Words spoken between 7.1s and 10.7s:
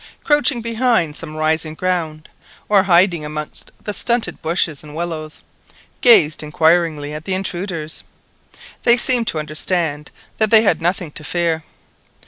at the intruders. They seemed to understand that they